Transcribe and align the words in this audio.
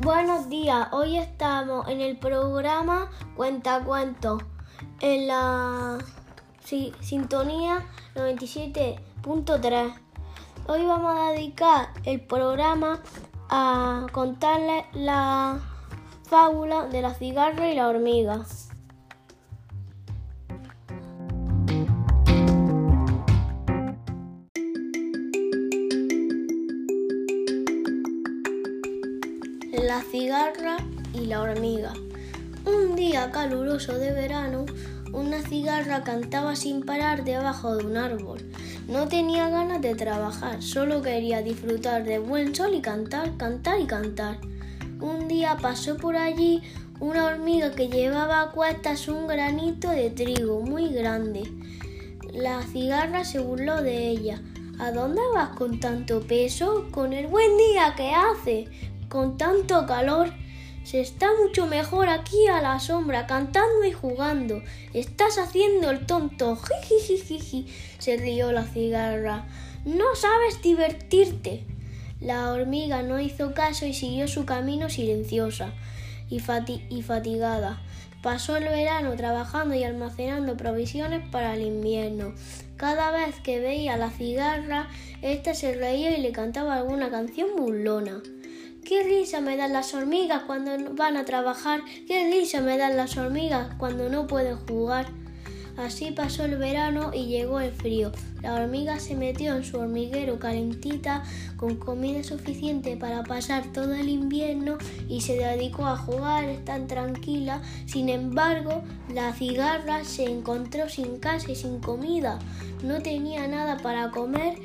Buenos 0.00 0.48
días, 0.48 0.88
hoy 0.92 1.16
estamos 1.18 1.88
en 1.88 2.00
el 2.00 2.16
programa 2.18 3.10
Cuenta 3.36 3.82
Cuentos, 3.84 4.42
en 5.00 5.26
la 5.26 5.98
si- 6.64 6.92
sintonía 7.00 7.84
97.3. 8.14 9.92
Hoy 10.68 10.86
vamos 10.86 11.18
a 11.18 11.32
dedicar 11.32 11.88
el 12.04 12.20
programa 12.20 13.00
a 13.48 14.06
contarles 14.12 14.84
la 14.92 15.58
fábula 16.28 16.86
de 16.86 17.02
la 17.02 17.14
cigarra 17.14 17.68
y 17.68 17.74
la 17.74 17.88
hormiga. 17.88 18.44
La 29.98 30.04
cigarra 30.04 30.76
y 31.12 31.26
la 31.26 31.42
hormiga. 31.42 31.92
Un 32.64 32.94
día 32.94 33.32
caluroso 33.32 33.98
de 33.98 34.12
verano, 34.12 34.64
una 35.12 35.42
cigarra 35.42 36.04
cantaba 36.04 36.54
sin 36.54 36.84
parar 36.84 37.24
debajo 37.24 37.76
de 37.76 37.84
un 37.84 37.96
árbol. 37.96 38.38
No 38.86 39.08
tenía 39.08 39.48
ganas 39.48 39.82
de 39.82 39.96
trabajar, 39.96 40.62
solo 40.62 41.02
quería 41.02 41.42
disfrutar 41.42 42.04
de 42.04 42.20
buen 42.20 42.54
sol 42.54 42.74
y 42.74 42.80
cantar, 42.80 43.36
cantar 43.38 43.80
y 43.80 43.86
cantar. 43.86 44.38
Un 45.00 45.26
día 45.26 45.56
pasó 45.60 45.96
por 45.96 46.14
allí 46.14 46.62
una 47.00 47.26
hormiga 47.26 47.72
que 47.72 47.88
llevaba 47.88 48.42
a 48.42 48.50
cuestas 48.52 49.08
un 49.08 49.26
granito 49.26 49.90
de 49.90 50.10
trigo 50.10 50.60
muy 50.60 50.92
grande. 50.92 51.42
La 52.32 52.62
cigarra 52.62 53.24
se 53.24 53.40
burló 53.40 53.82
de 53.82 54.10
ella. 54.10 54.40
¿A 54.78 54.92
dónde 54.92 55.22
vas 55.34 55.56
con 55.56 55.80
tanto 55.80 56.20
peso? 56.20 56.86
Con 56.92 57.12
el 57.12 57.26
buen 57.26 57.58
día 57.58 57.94
que 57.96 58.12
hace, 58.12 58.68
con 59.08 59.36
tanto 59.36 59.86
calor. 59.86 60.30
Se 60.84 61.00
está 61.00 61.28
mucho 61.42 61.66
mejor 61.66 62.08
aquí 62.08 62.46
a 62.46 62.62
la 62.62 62.80
sombra, 62.80 63.26
cantando 63.26 63.84
y 63.84 63.92
jugando. 63.92 64.62
Estás 64.94 65.36
haciendo 65.36 65.90
el 65.90 66.06
tonto. 66.06 66.56
Jijijijiji, 66.56 67.66
se 67.98 68.16
rió 68.16 68.52
la 68.52 68.64
cigarra. 68.64 69.46
No 69.84 70.14
sabes 70.14 70.62
divertirte. 70.62 71.64
La 72.20 72.50
hormiga 72.50 73.02
no 73.02 73.20
hizo 73.20 73.54
caso 73.54 73.86
y 73.86 73.92
siguió 73.92 74.28
su 74.28 74.44
camino 74.46 74.88
silenciosa 74.88 75.72
y, 76.30 76.40
fati- 76.40 76.86
y 76.88 77.02
fatigada. 77.02 77.82
Pasó 78.22 78.56
el 78.56 78.64
verano 78.64 79.14
trabajando 79.14 79.74
y 79.74 79.84
almacenando 79.84 80.56
provisiones 80.56 81.22
para 81.30 81.54
el 81.54 81.62
invierno. 81.62 82.34
Cada 82.76 83.10
vez 83.12 83.38
que 83.40 83.60
veía 83.60 83.94
a 83.94 83.98
la 83.98 84.10
cigarra, 84.10 84.88
ésta 85.22 85.54
se 85.54 85.74
reía 85.74 86.16
y 86.16 86.20
le 86.20 86.32
cantaba 86.32 86.74
alguna 86.76 87.10
canción 87.10 87.50
burlona. 87.56 88.20
Qué 88.84 89.02
risa 89.02 89.40
me 89.40 89.56
dan 89.56 89.72
las 89.72 89.94
hormigas 89.94 90.42
cuando 90.44 90.72
van 90.94 91.16
a 91.16 91.24
trabajar, 91.24 91.80
qué 92.06 92.30
risa 92.30 92.60
me 92.60 92.78
dan 92.78 92.96
las 92.96 93.16
hormigas 93.16 93.74
cuando 93.78 94.08
no 94.08 94.26
pueden 94.26 94.56
jugar. 94.56 95.06
Así 95.78 96.10
pasó 96.10 96.44
el 96.44 96.56
verano 96.56 97.12
y 97.14 97.26
llegó 97.26 97.60
el 97.60 97.70
frío. 97.70 98.10
La 98.42 98.56
hormiga 98.56 98.98
se 98.98 99.14
metió 99.14 99.54
en 99.54 99.62
su 99.62 99.78
hormiguero 99.78 100.40
calentita 100.40 101.22
con 101.56 101.76
comida 101.76 102.24
suficiente 102.24 102.96
para 102.96 103.22
pasar 103.22 103.64
todo 103.72 103.94
el 103.94 104.08
invierno 104.08 104.76
y 105.08 105.20
se 105.20 105.36
dedicó 105.36 105.86
a 105.86 105.96
jugar 105.96 106.46
tan 106.64 106.88
tranquila. 106.88 107.62
Sin 107.86 108.08
embargo, 108.08 108.82
la 109.14 109.32
cigarra 109.32 110.02
se 110.02 110.24
encontró 110.24 110.88
sin 110.88 111.18
casa 111.18 111.52
y 111.52 111.54
sin 111.54 111.78
comida. 111.78 112.40
No 112.82 113.00
tenía 113.00 113.46
nada 113.46 113.76
para 113.76 114.10
comer 114.10 114.58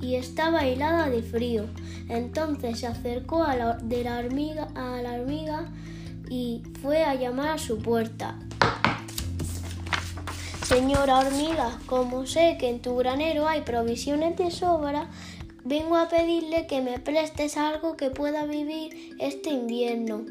y 0.00 0.16
estaba 0.16 0.66
helada 0.66 1.08
de 1.08 1.22
frío. 1.22 1.66
Entonces 2.08 2.80
se 2.80 2.86
acercó 2.86 3.42
a 3.42 3.56
la, 3.56 3.74
de 3.78 4.04
la 4.04 4.18
hormiga, 4.18 4.68
a 4.74 5.02
la 5.02 5.14
hormiga 5.14 5.70
y 6.28 6.62
fue 6.82 7.04
a 7.04 7.14
llamar 7.14 7.50
a 7.50 7.58
su 7.58 7.78
puerta. 7.78 8.38
Señora 10.66 11.18
hormiga, 11.18 11.78
como 11.86 12.26
sé 12.26 12.56
que 12.58 12.68
en 12.68 12.82
tu 12.82 12.96
granero 12.96 13.46
hay 13.46 13.60
provisiones 13.60 14.36
de 14.36 14.50
sobra, 14.50 15.08
vengo 15.64 15.96
a 15.96 16.08
pedirle 16.08 16.66
que 16.66 16.82
me 16.82 16.98
prestes 16.98 17.56
algo 17.56 17.96
que 17.96 18.10
pueda 18.10 18.46
vivir 18.46 19.16
este 19.20 19.50
invierno. 19.50 20.24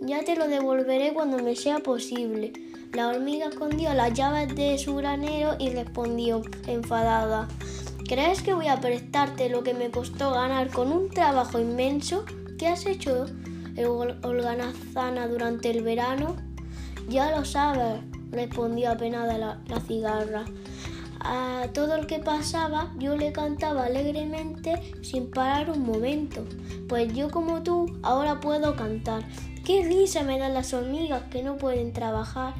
Ya 0.00 0.24
te 0.24 0.34
lo 0.34 0.48
devolveré 0.48 1.12
cuando 1.14 1.38
me 1.38 1.54
sea 1.54 1.78
posible. 1.78 2.52
La 2.92 3.08
hormiga 3.08 3.46
escondió 3.46 3.94
las 3.94 4.12
llaves 4.12 4.54
de 4.56 4.76
su 4.78 4.96
granero 4.96 5.54
y 5.60 5.70
respondió, 5.70 6.42
enfadada. 6.66 7.46
¿Crees 8.12 8.42
que 8.42 8.52
voy 8.52 8.68
a 8.68 8.78
prestarte 8.78 9.48
lo 9.48 9.62
que 9.62 9.72
me 9.72 9.90
costó 9.90 10.32
ganar 10.32 10.68
con 10.68 10.92
un 10.92 11.08
trabajo 11.08 11.58
inmenso? 11.58 12.26
¿Qué 12.58 12.68
has 12.68 12.84
hecho, 12.84 13.24
Hol- 13.74 14.18
holganazana, 14.22 15.26
durante 15.28 15.70
el 15.70 15.82
verano? 15.82 16.36
Ya 17.08 17.30
lo 17.30 17.46
sabes, 17.46 18.02
respondió 18.30 18.90
apenada 18.90 19.38
la, 19.38 19.62
la 19.66 19.80
cigarra. 19.80 20.44
A 21.20 21.68
todo 21.72 21.94
el 21.94 22.06
que 22.06 22.18
pasaba 22.18 22.92
yo 22.98 23.16
le 23.16 23.32
cantaba 23.32 23.86
alegremente 23.86 24.92
sin 25.02 25.30
parar 25.30 25.70
un 25.70 25.80
momento. 25.80 26.44
Pues 26.90 27.14
yo 27.14 27.30
como 27.30 27.62
tú 27.62 27.98
ahora 28.02 28.40
puedo 28.40 28.76
cantar. 28.76 29.26
Qué 29.64 29.84
risa 29.84 30.22
me 30.22 30.38
dan 30.38 30.52
las 30.52 30.74
hormigas 30.74 31.22
que 31.30 31.42
no 31.42 31.56
pueden 31.56 31.94
trabajar 31.94 32.52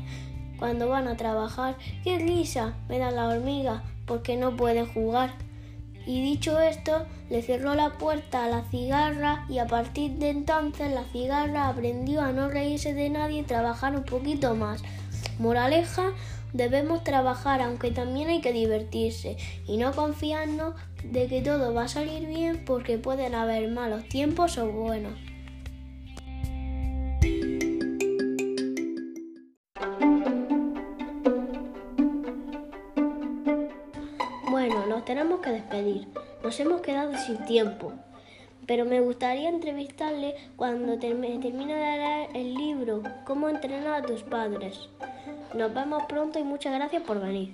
cuando 0.59 0.89
van 0.89 1.09
a 1.09 1.19
trabajar. 1.19 1.77
Qué 2.05 2.19
risa 2.19 2.73
me 2.89 2.99
dan 2.99 3.17
las 3.17 3.35
hormigas 3.35 3.83
porque 4.07 4.37
no 4.37 4.57
pueden 4.57 4.87
jugar. 4.87 5.35
Y 6.07 6.21
dicho 6.23 6.61
esto, 6.61 7.07
le 7.31 7.43
cerró 7.43 7.75
la 7.75 7.91
puerta 7.99 8.45
a 8.45 8.49
la 8.49 8.65
cigarra 8.65 9.47
y 9.49 9.59
a 9.59 9.67
partir 9.67 10.13
de 10.13 10.31
entonces 10.31 10.93
la 10.93 11.05
cigarra 11.05 11.69
aprendió 11.69 12.23
a 12.23 12.33
no 12.33 12.49
reírse 12.49 12.93
de 12.93 13.09
nadie 13.09 13.41
y 13.41 13.45
trabajar 13.45 13.95
un 13.95 14.05
poquito 14.05 14.55
más. 14.57 14.83
Moraleja, 15.39 16.13
debemos 16.53 17.05
trabajar 17.05 17.63
aunque 17.63 17.91
también 17.91 18.29
hay 18.29 18.41
que 18.41 18.53
divertirse 18.53 19.37
y 19.67 19.77
no 19.77 19.93
confiarnos 19.93 20.75
de 21.05 21.27
que 21.27 21.41
todo 21.41 21.73
va 21.73 21.85
a 21.85 21.89
salir 21.89 22.27
bien 22.27 22.65
porque 22.65 22.99
pueden 22.99 23.35
haber 23.35 23.71
malos 23.71 24.09
tiempos 24.09 24.59
o 24.59 24.67
buenos. 24.67 25.32
Tenemos 35.13 35.41
que 35.41 35.51
despedir. 35.51 36.09
Nos 36.43 36.59
hemos 36.59 36.81
quedado 36.81 37.15
sin 37.19 37.37
tiempo. 37.45 37.93
Pero 38.67 38.87
me 38.87 39.01
gustaría 39.01 39.51
entrevistarle 39.51 40.37
cuando 40.57 40.95
term- 40.99 41.39
termine 41.43 41.75
de 41.75 41.99
leer 41.99 42.29
el 42.33 42.55
libro 42.55 43.03
Cómo 43.27 43.51
entrenar 43.51 44.03
a 44.03 44.07
tus 44.07 44.23
padres. 44.23 44.89
Nos 45.53 45.75
vemos 45.75 46.05
pronto 46.09 46.39
y 46.39 46.45
muchas 46.45 46.73
gracias 46.73 47.03
por 47.03 47.21
venir. 47.21 47.53